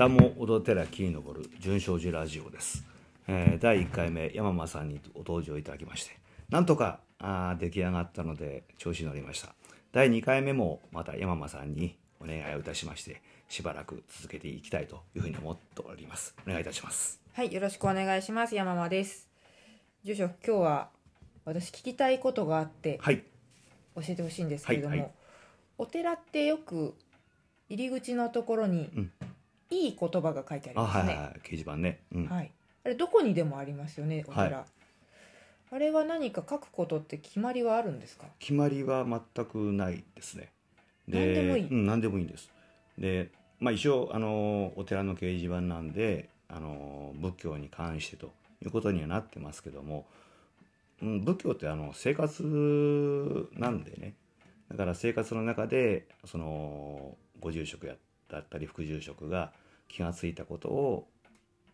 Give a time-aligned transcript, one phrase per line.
[0.00, 2.84] えー豚も踊ってら木に登る純正寺ラジオです、
[3.28, 6.16] えー第1回目山間さんにご登場いただきまして
[6.48, 9.54] なんとかあー出来上がったので調子に乗りました。
[9.92, 13.20] 第2回目もまた山間さんにお願いをいたしまして
[13.50, 16.34] しばらく続けていきたいというふうに思っております。
[16.46, 17.20] お願いいたします。
[17.34, 18.54] はい、よろしくお願いします。
[18.54, 19.28] 山間です。
[20.04, 20.88] 住所、今日は
[21.44, 23.22] 私聞きたいことがあってはい。
[23.96, 25.10] 教えてほしいんですけれども、はいはい。
[25.76, 26.94] お寺ってよく
[27.68, 29.12] 入り口のところに、うん
[29.70, 31.02] いい言葉が書いてありあますね。
[31.02, 32.50] はいはいはい掲示板ね、うんはい。
[32.84, 34.58] あれどこにでもありますよね、お寺。
[34.58, 34.64] は
[35.72, 38.26] あれは何か書くことって決まりはあるんですか？
[38.40, 40.50] 決まりは全くないですね。
[41.06, 42.50] 何でもいいうん、何でもいいんです。
[42.98, 43.30] で、
[43.60, 48.32] まあ一応あのお寺の掲示板なんで、あの仏教に関してと
[48.64, 50.06] いうことにはなってますけども、
[51.02, 54.14] うん、仏教ってあの生活なんでね。
[54.70, 57.94] だから生活の中でそのご住職や
[58.36, 59.52] だったり副住職が
[59.88, 61.08] 気がついたことを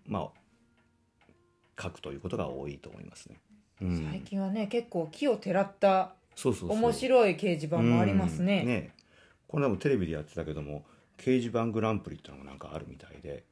[0.07, 3.41] まあ書くということが多いと思いますね。
[3.83, 8.61] うん、最近はね、結構木をてらったそうそう面白い掲示板もありますね。
[8.61, 8.67] うん。
[8.67, 8.95] ね。
[9.49, 10.85] これでもテレビでやってたけども
[11.19, 13.45] 掲示板グランプリっていうのがなんかあるみたいで、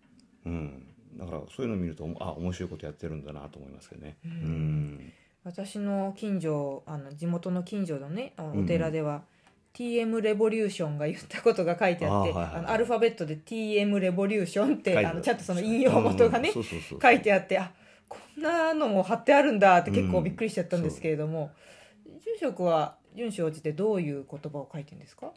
[0.45, 4.17] うん、だからそういうのを見るとあ面白いことやってるんだなと思いますけどね。
[4.25, 5.13] うん。
[5.45, 9.23] 私の近所あの地元の近所のねお寺では、
[9.77, 12.55] TM レボリューションが言ったことが書いてあってあーはいはいはい。
[12.57, 16.53] あのアルファベットで TM レボリューションってあのちゃんとその引用元がね、
[17.03, 17.73] 書いてあってあ
[18.09, 21.51] こんなのも貼ってあるんだって結構びっくりしちゃったんですけれども、
[22.07, 25.33] 住職は順正寺でどういう言葉を書いてるんですか？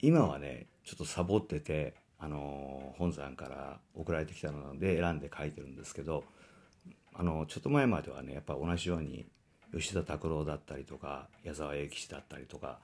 [0.00, 6.24] 今はねちょっとサボってて、あのー本山から送られてきたので選んで書いてるんですけど
[7.14, 9.26] あのちょっと前まではねやっぱ同じように
[9.74, 12.78] 吉田拓郎だったりとか矢沢永吉だったりとか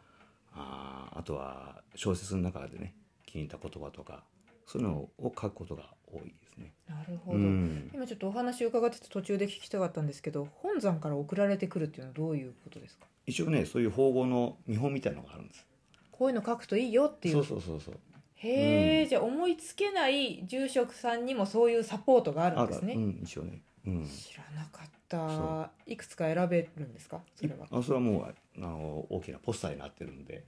[0.58, 2.94] あーあとは小説の中でね
[3.26, 4.24] 気に入った言葉とか
[4.66, 6.72] そういうのを書くことが多いですね。
[6.88, 13.06] なるほど、うん今ちょっとお話伺ってて途中で聞きたかったんですけど本山から送られてくるっていうのはどういうことですか？
[13.26, 15.66] 一応ねそういう法語の見本みたいなのがあるんです。
[16.10, 17.94] こういうの書くといいよっていうそうそうそうそう。
[18.36, 23.60] へえ、うんじゃあ思いつけない住職さんにもそういうサポートがあるんですね、うん一応ね。
[23.86, 24.06] うん。
[24.06, 27.22] 知らなかったそいくつか選べるんですか？
[27.34, 27.66] それは。
[27.70, 30.44] あそれはもうあの大きなポスターになってるんで。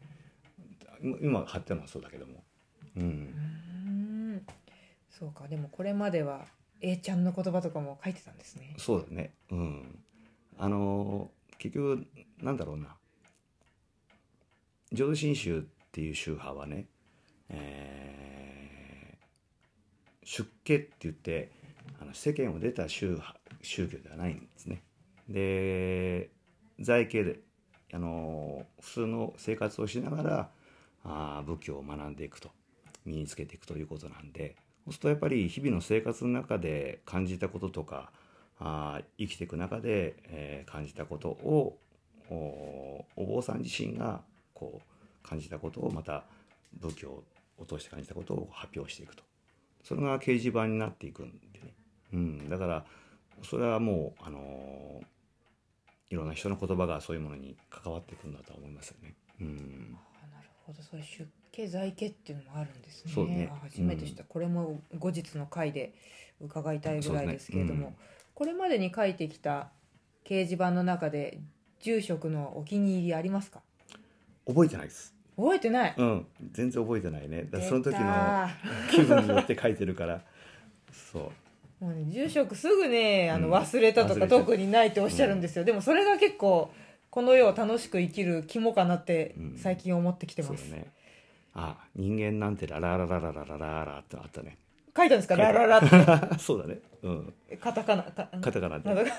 [1.02, 2.44] 今今貼ってるのはそうだけども、
[2.94, 4.46] うん。
[5.08, 5.48] そうか。
[5.48, 6.46] でもこれまでは
[6.82, 8.74] A ちゃんの言葉とかも書いてたんですね。
[8.76, 9.32] そうだね。
[9.50, 9.98] うん。
[10.58, 12.06] あの結局
[12.42, 12.94] なんだろうな。
[14.92, 16.86] 浄土真宗っていう宗派はね、
[17.48, 19.26] えー
[20.22, 21.50] 出家って言って
[22.00, 23.18] あの世間を出た宗
[23.62, 24.82] 宗教ではないんですね。
[25.28, 26.30] で
[26.80, 27.40] 在家で
[27.92, 30.50] あの普通の生活をしながら
[31.04, 32.50] あ仏教を学んでいくと
[33.04, 38.12] 身につけていくということなんでそうするとやっぱり日々の生活の中で感じたこととか
[38.58, 41.78] あ生きていく中で、えー感じたことを
[42.30, 44.20] おお坊さん自身が
[44.54, 46.24] こう感じたことをまた
[46.78, 47.24] 仏教
[47.58, 49.24] を通して感じたことを発表していくと。
[49.82, 51.72] それが掲示板になっていくんでね、
[52.12, 52.84] うん、だから
[53.42, 55.06] それはもう、あのー
[56.12, 59.14] いろんな人の言葉がそういうものに関わっていくんだと思いますよね。
[59.40, 59.96] うん。
[60.24, 60.82] あなるほど。
[60.82, 63.24] そういう出家在家っていうのもあるんですね。
[63.26, 63.48] ね。
[63.52, 65.94] あ初めて知った、これも後日の回で
[66.40, 68.06] 伺いたいぐらいですけれども、そうですね。
[68.34, 69.70] これまでに書いてきた
[70.24, 71.38] 掲示板の中で
[71.78, 73.60] 住職のお気に入りありますか？
[74.48, 75.14] 覚えてないです。
[75.36, 77.46] 覚えてない、うん、全然覚えてないね。
[77.68, 78.48] その時の
[78.90, 80.22] 気分によって書いてるから。
[80.92, 81.32] そう。
[81.80, 86.70] もうね、住職すぐねあのうん忘れたとか特にないっておっしゃるんですよ、でもそれが結構
[87.08, 90.92] この世を楽しく生きる肝かなってうん最近思ってきてます、ね。
[91.54, 94.58] あ、人間なんてラララララララララってあったね。
[94.96, 96.78] 書いたんですかラララっそうだね。
[97.02, 97.34] うん。
[97.48, 99.12] てカタカナかカタカナで。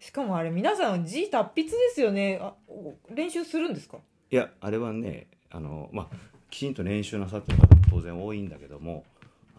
[0.00, 3.98] しかもあれ皆さん字達筆ですよねあお練習するんですか
[4.32, 6.16] いや、あれはね、あの、まあ、
[6.50, 9.04] きちんと練習なさってる方も当然多いんだけども、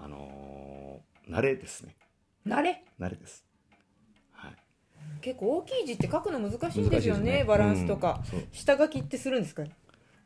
[0.03, 1.95] あのー慣れですね。
[2.45, 2.83] 慣れ？
[2.99, 3.45] 慣れです。
[4.31, 4.51] はい。
[5.21, 9.63] 結構大きい字って書くの難しいんですよね難しいバランスとか、うん下書きってするんですか？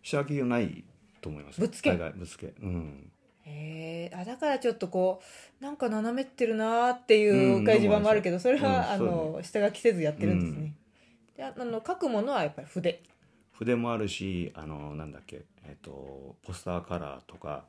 [0.02, 0.84] 下書きがない
[1.22, 1.60] と思います。
[1.60, 1.92] ぶっつけ？
[1.94, 2.54] ぶっつけ。
[2.62, 3.12] うん。
[3.46, 5.22] へえあだからちょっとこ
[5.62, 10.74] うなんか斜めってるなーっていう掲示板もあるけど、それは、あの下書きせずやってるんですね、
[11.38, 13.02] でああの書くものはやっぱり筆
[13.54, 17.66] 筆もあるし、あの、なんだっけ、えっ、と、ポスターカラーとか、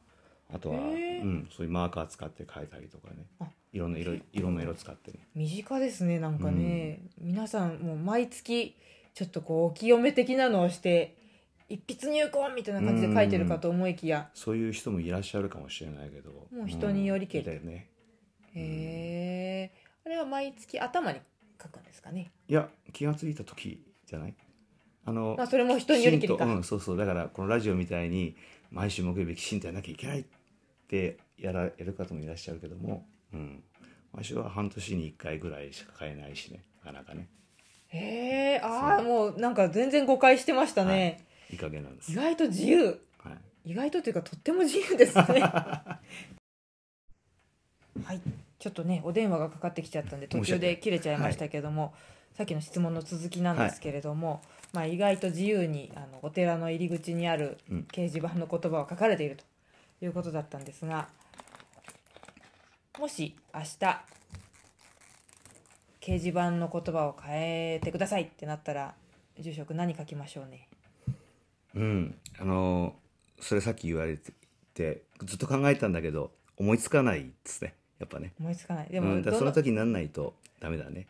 [0.53, 3.27] あとは、うん、そういうマーカー使って描いたりとかね。
[3.41, 3.47] あ。
[3.73, 5.19] いろんな色、色の色使ってね。
[5.35, 8.75] 身近ですねなんかね、皆さんもう毎月
[9.15, 11.17] ちょっとこうお清め的なのをして
[11.69, 14.31] 一筆入魂みたいな感じで書いてるかと思いきや。
[14.33, 16.31] そういう人もいらっしゃるかもしれないけど。
[16.31, 17.45] もう人によりけり。
[17.45, 17.91] だよね。
[18.55, 21.21] へえあれは毎月頭に
[21.63, 22.33] 書くんですかね。
[22.49, 24.35] いや気がついた時じゃない？
[25.05, 26.47] あのまあそれも人によりけりか。
[26.47, 26.97] うん、そうそう。
[26.97, 28.35] だからこのラジオみたいに
[28.71, 30.25] 毎週木曜日きちんとやらなきゃいけないっ
[30.89, 33.63] てやられる方もいらっしゃるけども、うん、
[34.13, 37.29] 毎週は半年に1回ぐらいしか買えないしねなかなかね。
[37.89, 41.55] へえああもうなんか全然誤解してましたね、い。
[41.55, 42.13] い加減なんです。
[42.13, 43.01] 意外と自由。
[43.19, 43.31] は
[43.65, 43.71] い。
[43.71, 45.25] 意外とというかとっても自由ですね。
[45.41, 46.01] は
[48.13, 48.21] い。
[48.59, 51.95] ちょっとねお電話がかかってきちゃったんで途中で切れちゃいましたけども、
[52.35, 54.43] さっきの質問の続きなんですけれども、
[54.73, 57.87] まあ、意外と自由にあのお寺の入り口にあるうん。
[57.91, 59.45] 掲示板の言葉は書かれていると
[60.01, 61.09] いうことだったんですが
[62.99, 63.67] もし明日
[66.01, 68.95] 掲示板の言葉を変えてくださいってなったら
[69.39, 70.69] 住職何書きましょうね？
[71.75, 72.15] うん。
[72.41, 72.95] あの
[73.41, 74.33] それさっき言われて
[74.75, 77.75] てずっと考えたんだけど思いつかないですね。
[77.99, 78.33] やっぱね。
[78.41, 78.87] 思いつかない。
[78.87, 81.07] ででも、うん、その時になんないとダメだね。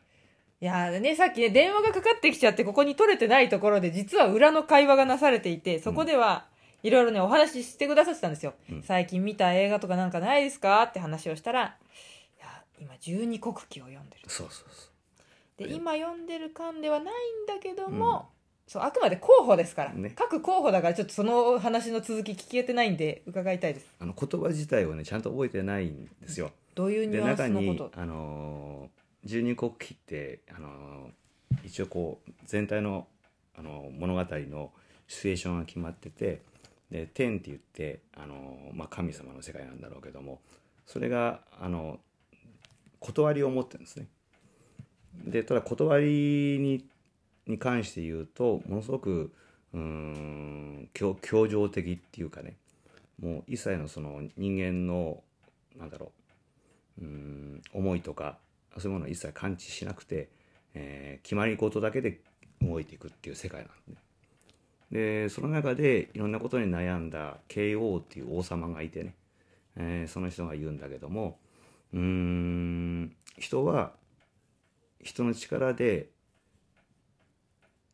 [0.60, 6.46] いやーねさっきね電話がかかってきちゃってここに取れてないところで実は裏の会話がなされていてそこでは
[6.82, 8.82] いろいろねお話ししてくださってたんですよ、うん。
[8.82, 12.46] 最近見た映画とかなんかないですかって話をしたらいや
[12.80, 14.22] 今十二国旗を読んでる。
[14.28, 15.62] そうそうそう。
[15.62, 18.28] でね今読んでる巻ではないんだけども、
[18.68, 20.12] そうあくまで候補ですから、ね。
[20.14, 23.86] 各候補だからちょっとその話の続き聞けてないんで伺いたいです。
[23.98, 26.52] あの言葉自体をねちゃんと覚えてないんですよ。
[26.76, 28.00] どういうニでュアンス中にのこと？
[28.00, 33.08] あのー十二国旗ってあのー一応こう全体の
[33.56, 34.70] あの物語の
[35.08, 36.40] シチュエーションが決まってて
[36.90, 40.40] で天って言ってあのまあ、神様の世界なんだろうけども
[40.86, 41.98] それがあの
[42.98, 44.06] 断りを持ってるんですね。
[45.24, 46.84] でただ断りに
[47.46, 49.32] に関して言うとものすごく
[49.74, 52.56] うん強強情的っていうかね
[53.20, 55.22] もう一切のその人間の
[55.76, 56.12] なんだろ
[57.00, 58.38] ううん思いとか
[58.78, 60.28] そういうものを一切感知しなくて、
[60.74, 62.20] えー決まり事だけで
[62.62, 64.07] 動いていくっていう世界なんでね。
[64.90, 69.14] でその中でいろんなことに悩んだ慶王っていう王様がいてね、
[69.76, 71.38] えーその人が言うんだけども
[71.92, 73.92] うーん人は
[75.02, 76.08] 人の力で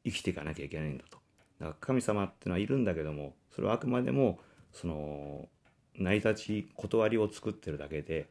[0.04, 1.18] 生きていかなきゃいけないんだと。
[1.58, 4.38] だから神様っていうのはいるんだけどもそれはあくまでも
[4.72, 5.48] その
[5.96, 8.28] 成り立ち断りを作ってるだけで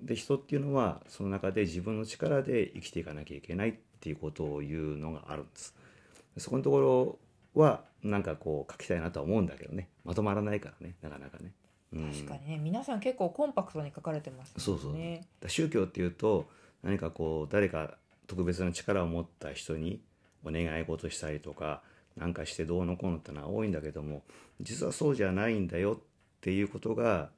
[0.00, 5.74] で人っていうのはその中で自分の力で生きていかなきゃいけないっていうことを言うのがあるんです。
[6.36, 7.18] そこのところ
[7.54, 9.88] はなんかこう書きたいなとは思うんだけどね。
[10.04, 10.94] まとまらないからね。
[11.02, 11.52] なかなかね。
[11.92, 12.12] うん。
[12.12, 12.58] 確かにね。
[12.58, 14.54] 皆さん結構コンパクトに書かれてますね。
[14.58, 15.48] そうそう。
[15.48, 16.48] 宗教っていうと
[16.82, 17.96] 何かこう誰か
[18.26, 20.00] 特別な力を持った人に
[20.44, 21.82] お願い事したりとか
[22.16, 24.22] なんかしてどうのこうのってのは多いんだけども
[24.60, 25.96] 実はそうじゃないんだよっ
[26.40, 27.30] ていうことが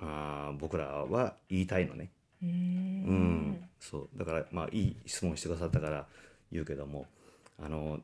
[0.00, 2.10] あー僕らは言いたいのね。
[2.42, 2.48] うー。
[2.48, 3.14] うん
[3.52, 4.18] ん、そう。
[4.18, 6.06] だからまあいい質問してくださったから
[6.50, 7.06] 言うけども
[7.62, 8.00] あの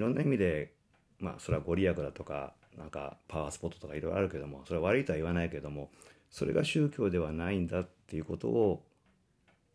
[0.00, 0.72] いろんな意味で
[1.18, 5.90] まあそれはご利益だとかなんかパワースポットとかいろいろあるけどもそれは悪いとは言わないけども
[6.30, 8.82] それが宗教ではないんだっていうことを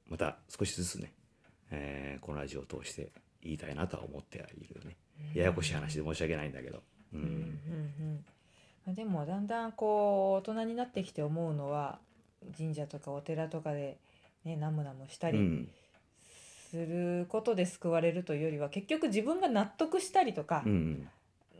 [0.09, 1.13] また少しずつね、
[1.69, 3.11] えーこのラジオを通して
[3.43, 4.95] 言いたいなとは思ってはいるよね。
[5.35, 6.81] ややこしい話で申し訳ないんだけど。
[7.13, 8.25] ううんうんうん
[8.85, 11.99] まあでもだんだんこう大人になってきて思うのは
[12.57, 13.99] 神社とかお寺とかで、
[14.43, 15.69] ね、ナムナムしたりうん
[16.75, 21.07] することで救われるというよりは結局自分が納得したりとかう、ん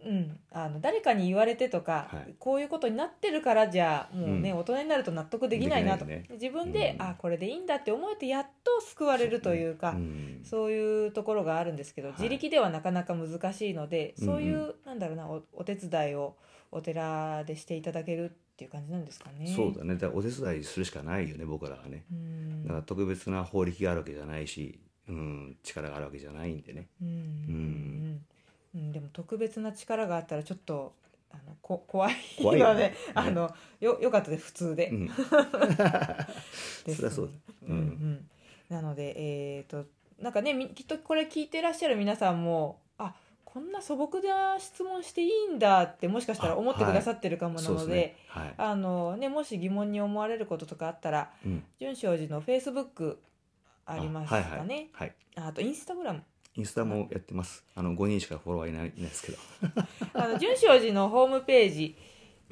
[0.06, 2.36] うん、あの誰かに言われてとか、はい。
[2.38, 4.58] こういうことになってるからじゃあもうね、うん。
[4.60, 6.26] 大人になると納得できないなと、ね。
[6.30, 7.06] 自分で、うん。
[7.08, 9.92] あこれでいいんだって思えてやっと救われるというか。
[9.92, 10.42] うん。
[10.44, 12.18] そういうところがあるんですけど、はい。
[12.18, 16.36] 自力ではなかなか難しいので、うんそういうなんだろうなおお手伝いを
[16.72, 19.48] お寺でしていただけるっていう感じなんですかね。
[19.56, 19.96] そうだね。
[19.96, 22.04] だお手伝いするしかないよね僕らはね。
[22.12, 22.64] うん。
[22.64, 26.88] だから特別な法力があるわけじゃないし、うん、力があるわけじゃないんでね。
[27.02, 27.08] うん
[28.74, 30.94] うんでも特別な力があったらちょっと
[31.32, 32.94] あのこ怖い怖いよね。
[33.16, 34.90] あのよよかったです普通で。
[34.90, 35.08] うん、
[36.86, 37.30] ですそりゃそう。
[37.68, 37.70] ん。
[37.70, 38.30] ん、うん、
[38.70, 39.14] なので
[39.58, 39.86] えっ、と
[40.20, 48.18] なんかねみきっとこれ聞いてらっしゃる皆さんもあこんな素朴な質問していいんだってもしかしたら思ってくださってるかもなので。
[48.58, 53.22] あのね、もし疑問に思われることとかあったらうん、純正寺のフェイスブック
[53.86, 54.90] ありますかねはいはい。
[54.94, 55.16] はい。
[55.36, 56.22] あとインスタグラム
[56.58, 57.66] インスタもやってます。
[57.76, 59.38] あの5人しかフォロワーいないいないですけど。
[60.14, 61.98] あの純正寺のホームページ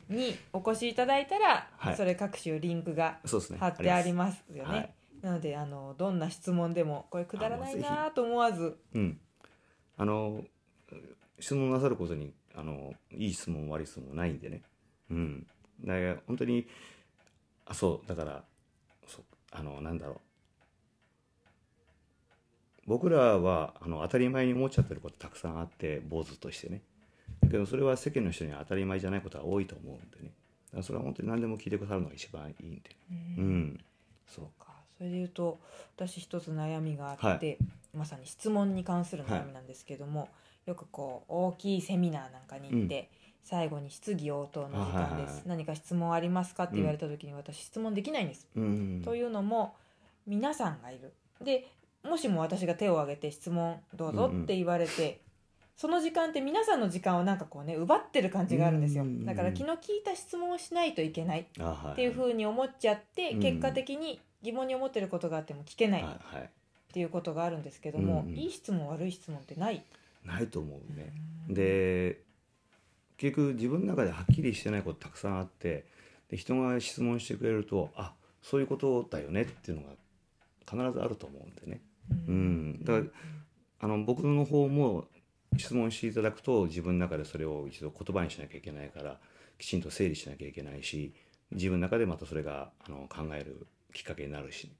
[0.09, 3.19] にお越しいただいたら、はいそれ各種リンクが。
[3.57, 9.19] 貼ってありますよね、はいなのであのどんな質問でもこれくだらないなと思わずうん。
[9.95, 10.43] あの
[11.39, 14.61] 質問なさることにあのいい質問悪い質問ないんでね
[15.09, 15.47] うん
[15.81, 16.67] だから本当に
[17.65, 18.43] あそうだから
[19.07, 20.19] そうあのなんだろう
[22.87, 26.81] 僕らはあの当たり前に思っちゃってることたくさんあって坊主としてね。
[27.41, 30.31] だけどそれは世間の人には当たり前じゃないことが多いと思うんでね。
[30.67, 32.81] だからそれは本当に何でも聞いてくださるのが一番いいんで、
[33.37, 33.79] うん、
[34.27, 34.73] そうか。
[34.97, 35.59] それで言うと
[35.95, 37.57] 私一つ悩みがあって、
[37.93, 40.29] まさに質問に関する悩みなんですけども、
[40.65, 43.09] よくこう大きいセミナーなんかに行って、
[43.43, 45.35] 最後に質疑応答の時間です、はい。
[45.35, 49.01] はい何か質問ありますかって言われた時に私質問できないんです、うん。
[49.03, 49.75] というのも
[50.25, 51.13] 皆さんがいる。
[51.43, 51.67] で
[52.03, 55.21] もしも私が手を挙げて質問どうぞって言われて、
[55.75, 63.39] その時間って皆さんの時間をなんかこうね奪ってる感じがあるんですよ、うんだから気の利いた質問をしないといけないっていうふうに思っちゃって、うん。
[63.39, 66.07] 結果的に疑問に思ってることがあっても聞けないっ
[66.93, 69.83] ていうことがあるんですけども、いい質問悪い質問ってない、
[70.25, 71.13] ないと思うね。
[71.49, 72.19] で
[73.17, 75.85] 結局自分の中ではっきりしてないことたくさんあって
[76.29, 79.89] で人が質問してくれるとあそういうことだよねっていうのが
[80.69, 81.81] 必ずあると思うんでね。
[82.09, 83.05] うん、だから
[83.79, 85.05] あの僕の方も
[85.57, 89.19] 質問していただくと自分の中でそれを一度言葉にしなきゃいけないから
[89.57, 91.13] きちんと整理しなきゃいけないし
[91.51, 94.71] 自分の中でまたそれがあの考えるきっかけになるし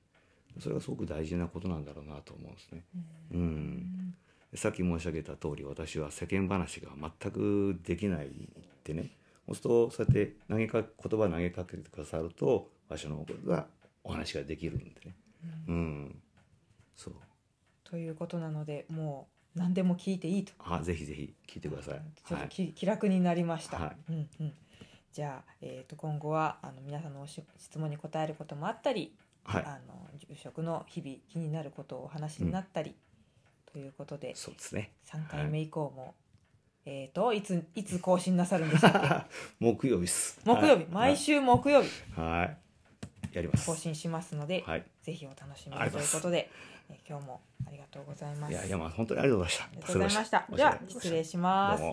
[0.60, 2.84] それがすごく大事なことなんだろうなと思うんですね。
[3.32, 4.16] うん。
[4.56, 8.30] さっき申し上げた通り私は世間話が全くできないっ
[8.84, 9.10] てね。
[9.48, 13.68] そうするとそうやって投げか言葉投げかけてくださると私の方が
[14.04, 15.16] お話ができるんでね。
[15.68, 16.23] うん。
[16.96, 17.14] そう。
[17.84, 20.54] ということなのでもう何でも聞いていいと。
[20.60, 21.96] あぜひぜひ聞いてください。
[21.96, 22.50] ちょっとはい。
[22.50, 24.12] き気楽になりました、はい。
[24.12, 24.54] うんうん、
[25.12, 29.64] じゃあ、えー、と今後はあの皆さんのおし質問に答えることもあったり、はい。
[29.64, 32.96] あの住職の日々気になることをお話になったり、
[33.72, 34.92] ということでそうですね。
[35.06, 36.16] 3回目以降も、
[36.86, 39.36] えー、といついつ更新なさるんでしたっけ？
[39.60, 40.42] 木曜日です。
[40.46, 40.92] 木曜日、はい。
[40.92, 41.90] 毎週木曜日。
[42.20, 42.58] はい。
[43.36, 43.66] やります。
[43.66, 44.86] 更新しますので、はい。
[45.02, 46.50] ぜひお楽しみにということで、
[46.90, 48.52] えー今日もありがとうございます。
[48.52, 50.46] いやいやまあ本当にありがとうございましたありがとうございました。
[50.56, 51.84] では失礼します